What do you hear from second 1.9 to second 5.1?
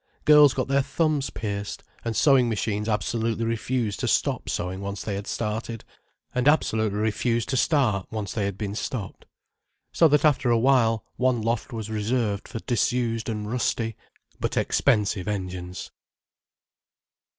and sewing machines absolutely refused to stop sewing, once